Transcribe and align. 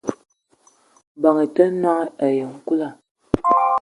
Mbeng 1.17 1.39
i 1.45 1.47
te 1.55 1.63
noong 1.81 2.05
ayi 2.23 2.41
nkoula. 2.51 2.89